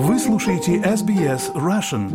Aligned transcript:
Вы 0.00 0.20
слушаете 0.20 0.76
SBS 0.76 1.52
Russian. 1.56 2.08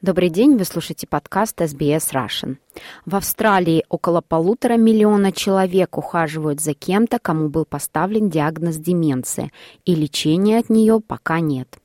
Добрый 0.00 0.30
день, 0.30 0.56
вы 0.56 0.64
слушаете 0.64 1.08
подкаст 1.08 1.60
SBS 1.60 2.12
Russian. 2.12 2.58
В 3.04 3.16
Австралии 3.16 3.84
около 3.88 4.20
полутора 4.20 4.76
миллиона 4.76 5.32
человек 5.32 5.98
ухаживают 5.98 6.60
за 6.60 6.72
кем-то, 6.72 7.18
кому 7.18 7.48
был 7.48 7.64
поставлен 7.64 8.30
диагноз 8.30 8.76
деменция, 8.76 9.50
и 9.84 9.96
лечения 9.96 10.58
от 10.60 10.70
нее 10.70 11.00
пока 11.04 11.40
нет. 11.40 11.80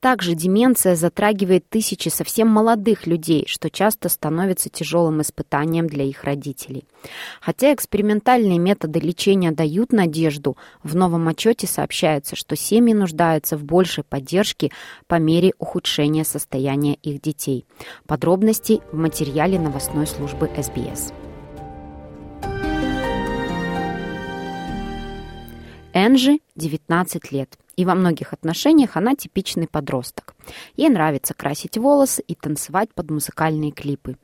Также 0.00 0.34
деменция 0.34 0.96
затрагивает 0.96 1.68
тысячи 1.68 2.08
совсем 2.08 2.48
молодых 2.48 3.06
людей, 3.06 3.44
что 3.46 3.70
часто 3.70 4.08
становится 4.08 4.68
тяжелым 4.68 5.22
испытанием 5.22 5.86
для 5.86 6.04
их 6.04 6.24
родителей. 6.24 6.84
Хотя 7.40 7.72
экспериментальные 7.72 8.58
методы 8.58 9.00
лечения 9.00 9.52
дают 9.52 9.92
надежду, 9.92 10.56
в 10.82 10.94
новом 10.96 11.28
отчете 11.28 11.66
сообщается, 11.66 12.36
что 12.36 12.56
семьи 12.56 12.94
нуждаются 12.94 13.56
в 13.56 13.64
большей 13.64 14.04
поддержке 14.04 14.70
по 15.06 15.16
мере 15.16 15.52
ухудшения 15.58 16.24
состояния 16.24 16.94
их 16.94 17.20
детей. 17.20 17.64
Подробности 18.06 18.80
в 18.90 18.96
материале 18.96 19.58
новостной 19.58 20.06
службы 20.06 20.50
СБС. 20.56 21.12
Энджи 25.92 26.40
19 26.56 27.32
лет. 27.32 27.58
И 27.76 27.84
во 27.84 27.94
многих 27.94 28.32
отношениях 28.32 28.96
она 28.96 29.14
типичный 29.14 29.66
подросток. 29.66 30.34
Ей 30.76 30.88
нравится 30.88 31.34
красить 31.34 31.78
волосы 31.78 32.22
и 32.26 32.34
танцевать 32.34 32.90
под 32.94 33.10
музыкальные 33.10 33.72
клипы. 33.72 34.16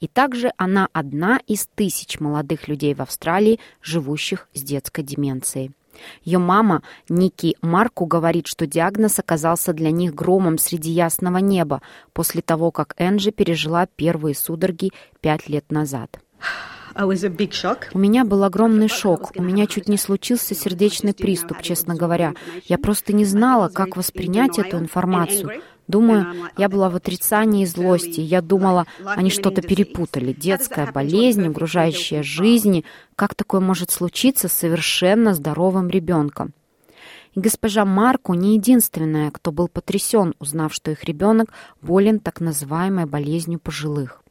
И 0.00 0.06
также 0.06 0.52
она 0.56 0.88
одна 0.92 1.40
из 1.46 1.66
тысяч 1.74 2.20
молодых 2.20 2.68
людей 2.68 2.94
в 2.94 3.00
Австралии, 3.00 3.58
живущих 3.80 4.48
с 4.54 4.62
детской 4.62 5.02
деменцией. 5.02 5.72
Ее 6.24 6.38
мама 6.38 6.82
Ники 7.08 7.56
Марку 7.60 8.06
говорит, 8.06 8.46
что 8.46 8.66
диагноз 8.66 9.18
оказался 9.18 9.72
для 9.72 9.90
них 9.90 10.14
громом 10.14 10.58
среди 10.58 10.90
ясного 10.90 11.38
неба 11.38 11.82
после 12.12 12.42
того, 12.42 12.70
как 12.70 12.94
Энджи 12.98 13.30
пережила 13.30 13.86
первые 13.86 14.34
судороги 14.34 14.90
пять 15.20 15.48
лет 15.48 15.70
назад. 15.70 16.18
У 17.92 17.98
меня 17.98 18.24
был 18.24 18.44
огромный 18.44 18.88
шок. 18.88 19.32
У 19.36 19.42
меня 19.42 19.66
чуть 19.66 19.88
не 19.88 19.96
случился 19.96 20.54
сердечный 20.54 21.14
приступ, 21.14 21.62
честно 21.62 21.94
говоря. 21.94 22.34
Я 22.64 22.78
просто 22.78 23.12
не 23.12 23.24
знала, 23.24 23.68
как 23.68 23.96
воспринять 23.96 24.58
эту 24.58 24.78
информацию. 24.78 25.62
Думаю, 25.88 26.48
я 26.56 26.68
была 26.68 26.88
в 26.88 26.96
отрицании 26.96 27.64
и 27.64 27.66
злости. 27.66 28.20
Я 28.20 28.40
думала, 28.40 28.86
они 29.04 29.30
что-то 29.30 29.62
перепутали. 29.62 30.32
Детская 30.32 30.90
болезнь, 30.90 31.46
угрожающая 31.46 32.22
жизни. 32.22 32.84
Как 33.16 33.34
такое 33.34 33.60
может 33.60 33.90
случиться 33.90 34.48
с 34.48 34.52
совершенно 34.52 35.34
здоровым 35.34 35.88
ребенком? 35.88 36.52
И 37.34 37.40
госпожа 37.40 37.84
Марку 37.84 38.34
не 38.34 38.54
единственная, 38.54 39.30
кто 39.30 39.52
был 39.52 39.68
потрясен, 39.68 40.34
узнав, 40.38 40.74
что 40.74 40.90
их 40.90 41.04
ребенок 41.04 41.48
болен 41.80 42.20
так 42.20 42.40
называемой 42.40 43.06
болезнью 43.06 43.58
пожилых. 43.58 44.21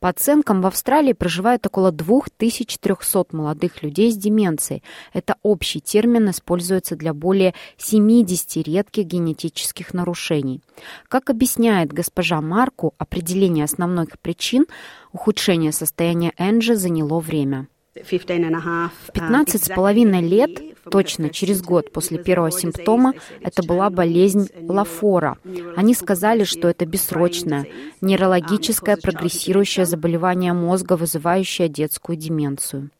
По 0.00 0.08
оценкам, 0.08 0.62
в 0.62 0.66
Австралии 0.66 1.12
проживает 1.12 1.66
около 1.66 1.92
2300 1.92 3.26
молодых 3.32 3.82
людей 3.82 4.10
с 4.10 4.16
деменцией. 4.16 4.82
Это 5.12 5.36
общий 5.42 5.80
термин 5.80 6.30
используется 6.30 6.96
для 6.96 7.14
более 7.14 7.54
70 7.78 8.66
редких 8.66 9.06
генетических 9.06 9.94
нарушений. 9.94 10.60
Как 11.08 11.30
объясняет 11.30 11.92
госпожа 11.92 12.40
Марку, 12.40 12.94
определение 12.98 13.64
основных 13.64 14.18
причин 14.20 14.66
ухудшения 15.12 15.72
состояния 15.72 16.32
Энджи 16.36 16.76
заняло 16.76 17.20
время. 17.20 17.68
В 19.06 19.12
15 19.12 19.64
с 19.64 19.68
половиной 19.68 20.20
лет, 20.20 20.50
точно 20.90 21.30
через 21.30 21.62
год 21.62 21.92
после 21.92 22.18
первого 22.18 22.50
симптома, 22.50 23.14
это 23.40 23.62
была 23.62 23.88
болезнь 23.88 24.48
Лафора. 24.62 25.38
Они 25.76 25.94
сказали, 25.94 26.42
что 26.42 26.68
это 26.68 26.86
бессрочное, 26.86 27.66
нейрологическое 28.00 28.96
прогрессирующее 28.96 29.86
заболевание 29.86 30.52
мозга, 30.52 30.96
вызывающее 30.96 31.68
детскую 31.68 32.16
деменцию. 32.16 32.90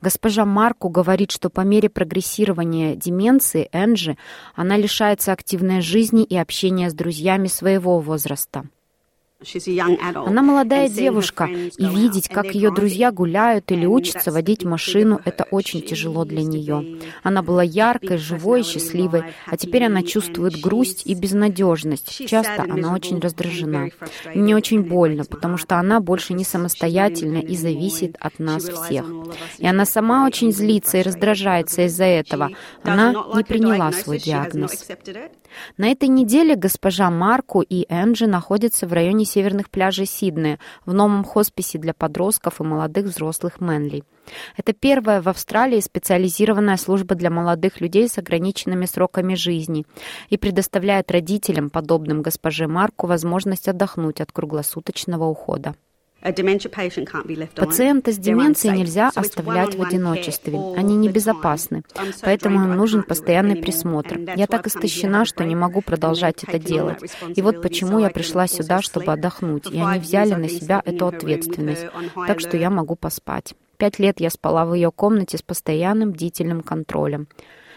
Госпожа 0.00 0.44
Марку 0.44 0.90
говорит, 0.90 1.32
что 1.32 1.50
по 1.50 1.62
мере 1.62 1.88
прогрессирования 1.88 2.94
деменции 2.94 3.68
Энджи 3.72 4.16
она 4.54 4.76
лишается 4.76 5.32
активной 5.32 5.80
жизни 5.80 6.22
и 6.22 6.36
общения 6.36 6.88
с 6.88 6.94
друзьями 6.94 7.48
своего 7.48 7.98
возраста. 7.98 8.64
Она 10.26 10.42
молодая 10.42 10.88
девушка, 10.88 11.44
и 11.44 11.86
видеть, 11.86 12.28
как 12.28 12.54
ее 12.54 12.70
друзья 12.70 13.12
гуляют 13.12 13.70
или 13.70 13.86
учатся 13.86 14.30
водить 14.30 14.64
машину, 14.64 15.20
это 15.24 15.44
очень 15.50 15.82
тяжело 15.82 16.24
для 16.24 16.42
нее. 16.42 17.00
Она 17.22 17.42
была 17.42 17.62
яркой, 17.62 18.18
живой 18.18 18.62
счастливой, 18.62 19.24
а 19.46 19.56
теперь 19.56 19.84
она 19.84 20.02
чувствует 20.02 20.60
грусть 20.60 21.02
и 21.06 21.14
безнадежность. 21.14 22.26
Часто 22.26 22.62
она 22.62 22.94
очень 22.94 23.20
раздражена. 23.20 23.90
Мне 24.34 24.56
очень 24.56 24.82
больно, 24.82 25.24
потому 25.24 25.56
что 25.56 25.78
она 25.78 26.00
больше 26.00 26.34
не 26.34 26.44
самостоятельна 26.44 27.38
и 27.38 27.56
зависит 27.56 28.16
от 28.20 28.38
нас 28.38 28.64
всех. 28.64 29.06
И 29.58 29.66
она 29.66 29.84
сама 29.84 30.26
очень 30.26 30.52
злится 30.52 30.98
и 30.98 31.02
раздражается 31.02 31.82
из-за 31.86 32.04
этого. 32.04 32.50
Она 32.82 33.12
не 33.34 33.44
приняла 33.44 33.92
свой 33.92 34.18
диагноз. 34.18 34.86
На 35.76 35.88
этой 35.88 36.08
неделе 36.08 36.56
госпожа 36.56 37.10
Марку 37.10 37.60
и 37.62 37.86
Энджи 37.88 38.26
находятся 38.26 38.86
в 38.86 38.92
районе 38.92 39.24
северных 39.24 39.70
пляжей 39.70 40.06
Сиднея 40.06 40.58
в 40.86 40.94
новом 40.94 41.24
хосписе 41.24 41.78
для 41.78 41.94
подростков 41.94 42.60
и 42.60 42.64
молодых 42.64 43.06
взрослых 43.06 43.60
Мэнли. 43.60 44.04
Это 44.56 44.72
первая 44.72 45.20
в 45.20 45.28
Австралии 45.28 45.80
специализированная 45.80 46.76
служба 46.76 47.14
для 47.14 47.30
молодых 47.30 47.80
людей 47.80 48.08
с 48.08 48.18
ограниченными 48.18 48.86
сроками 48.86 49.34
жизни 49.34 49.84
и 50.30 50.38
предоставляет 50.38 51.10
родителям, 51.10 51.70
подобным 51.70 52.22
госпоже 52.22 52.66
Марку, 52.66 53.06
возможность 53.06 53.68
отдохнуть 53.68 54.20
от 54.20 54.32
круглосуточного 54.32 55.24
ухода. 55.24 55.74
Пациента 57.54 58.10
с 58.12 58.18
деменцией 58.18 58.78
нельзя 58.78 59.10
оставлять 59.14 59.74
в 59.74 59.82
одиночестве. 59.82 60.58
Они 60.76 60.96
небезопасны, 60.96 61.82
поэтому 62.22 62.64
им 62.64 62.76
нужен 62.76 63.02
постоянный 63.02 63.56
присмотр. 63.56 64.18
Я 64.34 64.46
так 64.46 64.66
истощена, 64.66 65.26
что 65.26 65.44
не 65.44 65.54
могу 65.54 65.82
продолжать 65.82 66.42
это 66.44 66.58
делать. 66.58 66.98
И 67.36 67.42
вот 67.42 67.60
почему 67.60 67.98
я 67.98 68.10
пришла 68.10 68.46
сюда, 68.46 68.80
чтобы 68.80 69.12
отдохнуть, 69.12 69.70
и 69.70 69.78
они 69.78 70.00
взяли 70.00 70.34
на 70.34 70.48
себя 70.48 70.82
эту 70.84 71.06
ответственность, 71.06 71.86
так 72.26 72.40
что 72.40 72.56
я 72.56 72.70
могу 72.70 72.96
поспать. 72.96 73.54
Пять 73.76 73.98
лет 73.98 74.20
я 74.20 74.30
спала 74.30 74.64
в 74.64 74.74
ее 74.74 74.90
комнате 74.90 75.36
с 75.36 75.42
постоянным 75.42 76.12
бдительным 76.12 76.62
контролем. 76.62 77.28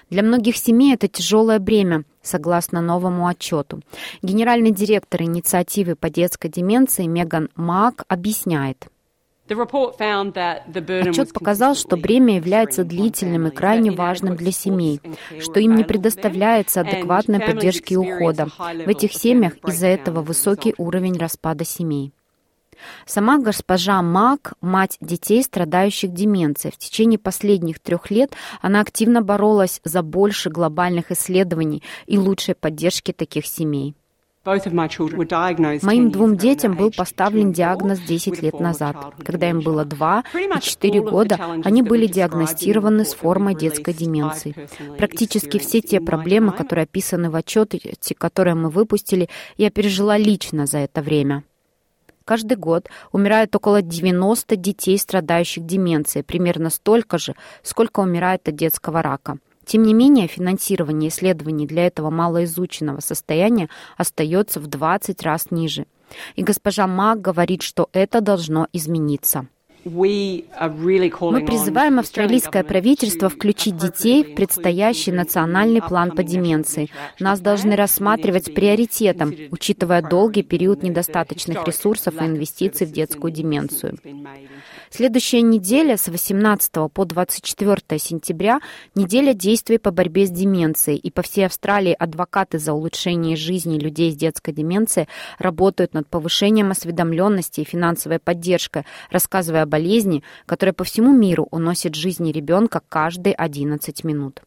Для 0.09 0.23
многих 0.23 0.57
семей 0.57 0.93
это 0.93 1.07
тяжелое 1.07 1.59
бремя, 1.59 2.03
согласно 2.21 2.81
новому 2.81 3.27
отчету. 3.27 3.81
Генеральный 4.21 4.71
директор 4.71 5.21
инициативы 5.23 5.95
по 5.95 6.09
детской 6.09 6.49
деменции 6.49 7.05
Меган 7.05 7.49
Мак 7.55 8.05
объясняет. 8.07 8.87
Отчет 9.49 11.33
показал, 11.33 11.75
что 11.75 11.95
бремя 11.95 12.35
является 12.35 12.83
длительным 12.83 13.47
и 13.47 13.51
крайне 13.51 13.91
важным 13.91 14.35
для 14.35 14.51
семей, 14.51 14.99
что 15.39 15.61
им 15.61 15.75
не 15.75 15.85
предоставляется 15.85 16.81
адекватной 16.81 17.39
поддержки 17.39 17.93
и 17.93 17.97
ухода. 17.97 18.47
В 18.47 18.89
этих 18.89 19.13
семьях 19.13 19.53
из-за 19.65 19.87
этого 19.87 20.21
высокий 20.21 20.75
уровень 20.77 21.17
распада 21.17 21.63
семей. 21.63 22.11
Сама 23.05 23.37
госпожа 23.37 24.01
Мак, 24.01 24.53
мать 24.61 24.97
детей, 25.01 25.43
страдающих 25.43 26.13
деменцией, 26.13 26.73
в 26.73 26.77
течение 26.77 27.19
последних 27.19 27.79
трех 27.79 28.11
лет 28.11 28.33
она 28.61 28.81
активно 28.81 29.21
боролась 29.21 29.81
за 29.83 30.01
больше 30.01 30.49
глобальных 30.49 31.11
исследований 31.11 31.83
и 32.05 32.17
лучшей 32.17 32.55
поддержки 32.55 33.11
таких 33.11 33.45
семей. 33.45 33.95
Моим 34.47 36.09
двум 36.09 36.37
детям 36.37 36.75
был 36.77 36.89
поставлен 36.89 37.51
диагноз 37.51 37.99
10 37.99 38.41
лет 38.41 38.59
назад. 38.61 38.95
Когда 39.25 39.49
им 39.49 39.59
было 39.59 39.83
2 39.83 40.23
и 40.35 40.61
4 40.61 41.01
года, 41.01 41.37
они 41.65 41.81
были 41.81 42.07
диагностированы 42.07 43.03
с 43.03 43.13
формой 43.13 43.55
детской 43.55 43.93
деменции. 43.93 44.55
Практически 44.97 45.59
все 45.59 45.81
те 45.81 45.99
проблемы, 45.99 46.53
которые 46.53 46.83
описаны 46.83 47.29
в 47.29 47.35
отчете, 47.35 47.81
которые 48.17 48.55
мы 48.55 48.69
выпустили, 48.69 49.27
я 49.57 49.69
пережила 49.69 50.17
лично 50.17 50.65
за 50.65 50.77
это 50.77 51.01
время. 51.01 51.43
Каждый 52.27 52.57
год 52.57 52.89
умирает 53.13 53.55
около 53.55 53.81
90 53.81 54.57
детей, 54.57 54.97
страдающих 54.97 55.65
деменцией, 55.65 56.25
примерно 56.25 56.69
столько 56.69 57.17
же, 57.17 57.35
сколько 57.63 58.01
умирает 58.01 58.49
от 58.49 58.55
детского 58.55 59.01
рака. 59.01 59.37
Тем 59.65 59.83
не 59.83 59.93
менее, 59.93 60.27
финансирование 60.27 61.09
исследований 61.09 61.65
для 61.65 61.87
этого 61.87 62.09
малоизученного 62.09 62.99
состояния 62.99 63.69
остается 63.95 64.59
в 64.59 64.67
20 64.67 65.23
раз 65.23 65.51
ниже. 65.51 65.85
И 66.35 66.43
госпожа 66.43 66.85
Мак 66.85 67.21
говорит, 67.21 67.61
что 67.61 67.87
это 67.93 68.19
должно 68.19 68.67
измениться. 68.73 69.47
Мы 69.85 71.45
призываем 71.45 71.99
австралийское 71.99 72.63
правительство 72.63 73.29
включить 73.29 73.77
детей 73.77 74.23
в 74.23 74.35
предстоящий 74.35 75.11
национальный 75.11 75.81
план 75.81 76.11
по 76.11 76.23
деменции. 76.23 76.89
Нас 77.19 77.39
должны 77.39 77.75
рассматривать 77.75 78.53
приоритетом, 78.53 79.33
учитывая 79.51 80.01
долгий 80.01 80.43
период 80.43 80.83
недостаточных 80.83 81.65
ресурсов 81.67 82.21
и 82.21 82.25
инвестиций 82.25 82.87
в 82.87 82.91
детскую 82.91 83.31
деменцию. 83.31 83.97
Следующая 84.89 85.41
неделя 85.41 85.97
с 85.97 86.07
18 86.07 86.71
по 86.93 87.05
24 87.05 87.99
сентября– 87.99 88.61
неделя 88.95 89.33
действий 89.33 89.77
по 89.77 89.91
борьбе 89.91 90.25
с 90.25 90.29
деменцией. 90.29 90.97
И 90.97 91.11
по 91.11 91.21
всей 91.21 91.45
Австралии 91.45 91.95
адвокаты 91.97 92.57
за 92.57 92.73
улучшение 92.73 93.35
жизни 93.35 93.79
людей 93.79 94.11
с 94.11 94.15
детской 94.15 94.53
деменцией 94.53 95.07
работают 95.39 95.93
над 95.93 96.07
повышением 96.07 96.71
осведомленности 96.71 97.61
и 97.61 97.65
финансовой 97.65 98.19
поддержкой, 98.19 98.85
рассказывая 99.11 99.63
о 99.63 99.65
болезни, 99.77 100.23
которая 100.47 100.73
по 100.73 100.83
всему 100.83 101.15
миру 101.15 101.47
уносит 101.51 101.93
жизни 101.93 102.31
ребенка 102.31 102.81
каждые 102.89 103.35
11 103.35 104.03
минут. 104.03 104.41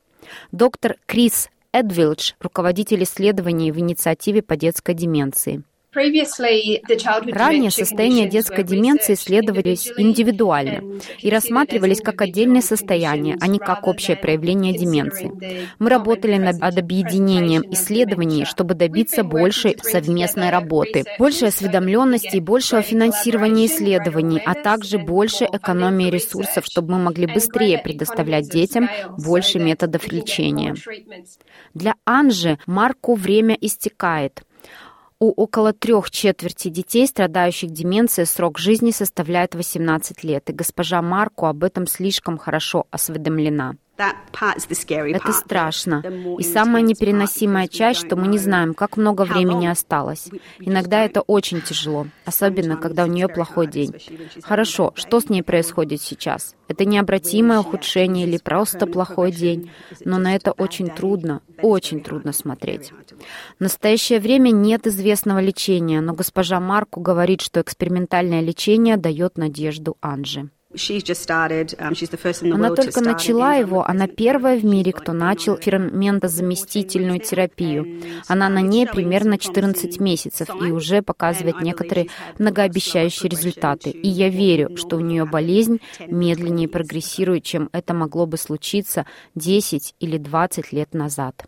Доктор 0.51 0.97
Крис 1.07 1.49
Эдвилдж, 1.73 2.33
руководитель 2.41 3.05
исследований 3.05 3.71
в 3.71 3.79
инициативе 3.79 4.43
по 4.43 4.57
детской 4.57 4.93
деменции. 4.93 5.63
Ранее 5.93 7.71
состояния 7.71 8.29
детской 8.29 8.63
деменции 8.63 9.15
исследовались 9.15 9.93
индивидуально 9.97 11.01
и 11.19 11.31
рассматривались 11.31 12.01
как 12.01 12.23
отдельные 12.23 12.63
состояния, 12.63 13.37
а 13.41 13.49
не 13.49 13.59
как 13.59 13.89
общее 13.89 14.17
проявление 14.17 14.73
деменции. 14.79 15.33
Мы 15.81 15.91
работали 15.91 16.37
над 16.37 16.63
объединением 16.63 17.65
исследований, 17.73 18.45
чтобы 18.45 18.75
добиться 18.75 19.25
большей 19.25 19.77
совместной 19.83 20.51
работы, 20.51 21.05
большей 21.19 21.49
осведомленности 21.49 22.37
и 22.37 22.41
большего 22.41 22.83
финансирования 22.83 23.67
исследований, 23.67 24.41
а 24.45 24.55
также 24.55 24.99
большей 24.99 25.49
экономии 25.49 26.09
ресурсов, 26.11 26.67
чтобы 26.67 26.93
мы 26.93 26.99
могли 27.01 27.27
быстрее 27.27 27.79
предоставлять 27.79 28.49
детям 28.49 28.89
больше 29.19 29.59
методов 29.59 30.13
лечения. 30.13 30.77
Для 31.75 31.95
Анжи 32.05 32.59
Марку 32.67 33.15
время 33.15 33.57
истекает. 33.61 34.43
У 35.23 35.33
около 35.33 35.75
трех 35.75 36.11
четверти 36.11 36.69
детей, 36.69 37.07
страдающих 37.07 37.71
деменцией, 37.71 38.25
срок 38.27 38.59
жизни 38.59 38.91
составляет 38.91 39.55
18 39.55 40.25
лет, 40.25 40.49
и 40.49 40.55
госпожа 40.55 41.03
Марко 41.03 41.51
об 41.51 41.63
этом 41.63 41.87
слишком 41.87 42.39
хорошо 42.39 42.87
осведомлена. 42.91 43.77
Это 45.17 45.33
страшно. 45.33 46.03
И 46.39 46.43
самая 46.43 46.83
непереносимая 46.83 47.69
часть, 47.69 48.07
что 48.07 48.17
мы 48.17 48.29
не 48.29 48.39
знаем, 48.39 48.75
как 48.75 48.97
много 48.97 49.23
времени 49.23 49.67
осталось. 49.67 50.31
Иногда 50.59 51.05
это 51.05 51.21
очень 51.21 51.61
тяжело, 51.61 52.07
особенно 52.25 52.77
когда 52.77 53.05
у 53.05 53.07
нее 53.07 53.29
плохой 53.29 53.67
день. 53.67 53.95
Хорошо, 54.43 54.93
что 54.95 55.21
с 55.21 55.29
ней 55.29 55.43
происходит 55.43 56.01
сейчас? 56.01 56.55
Это 56.69 56.85
необратимое 56.85 57.59
ухудшение 57.59 58.27
или 58.27 58.39
просто 58.39 58.87
плохой 58.87 59.33
день, 59.33 59.71
но 60.05 60.19
на 60.19 60.35
это 60.35 60.53
очень 60.53 60.89
трудно, 60.89 61.43
очень 61.61 62.01
трудно 62.01 62.33
смотреть. 62.33 62.93
В 63.59 63.61
настоящее 63.61 64.21
время 64.21 64.51
нет 64.51 64.87
известного 64.87 65.41
лечения, 65.41 66.01
но 66.01 66.15
госпожа 66.15 66.61
Марку 66.61 67.01
говорит, 67.01 67.41
что 67.41 67.61
экспериментальное 67.61 68.41
лечение 68.41 68.97
дает 68.97 69.37
надежду 69.37 69.97
Анже. 70.01 70.51
Она 72.55 72.71
только 72.71 73.01
начала 73.01 73.55
его, 73.55 73.85
она 73.85 74.07
первая 74.07 74.57
в 74.57 74.65
мире, 74.65 74.93
кто 74.93 75.13
начал 75.13 75.57
ферментозаместительную 75.57 77.19
терапию. 77.19 78.01
Она 78.29 78.49
на 78.49 78.61
ней 78.61 78.87
примерно 78.87 79.37
14 79.37 79.99
месяцев 79.99 80.49
и 80.49 80.71
уже 80.71 81.03
показывает 81.03 81.61
некоторые 81.61 82.07
многообещающие 82.39 83.29
результаты. 83.29 83.91
И 83.91 84.09
я 84.09 84.29
верю, 84.29 84.77
что 84.77 84.97
у 84.97 85.01
нее 85.01 85.25
болезнь 85.25 85.81
медленнее 86.07 86.69
прогрессирует, 86.69 87.43
чем 87.43 87.69
это 87.73 87.93
могло 87.93 88.27
бы 88.27 88.37
случиться 88.37 89.07
10 89.35 89.97
или 89.99 90.19
20 90.19 90.73
лет 90.73 90.95
назад. 90.95 91.47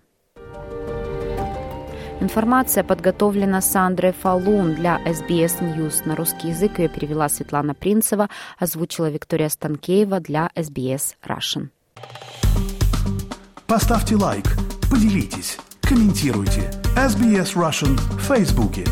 Информация 2.22 2.84
подготовлена 2.84 3.60
Сандрой 3.60 4.12
Фалун 4.12 4.74
для 4.74 5.00
SBS 5.04 5.60
News. 5.60 6.06
На 6.06 6.14
русский 6.14 6.50
язык 6.50 6.78
ее 6.78 6.88
перевела 6.88 7.28
Светлана 7.28 7.74
Принцева, 7.74 8.28
озвучила 8.60 9.10
Виктория 9.10 9.48
Станкеева 9.48 10.20
для 10.20 10.48
SBS 10.54 11.16
Russian. 11.26 11.70
Поставьте 13.66 14.14
лайк, 14.14 14.44
поделитесь, 14.88 15.58
комментируйте. 15.80 16.70
SBS 16.96 17.56
Russian 17.56 17.96
в 17.96 18.20
Фейсбуке. 18.20 18.84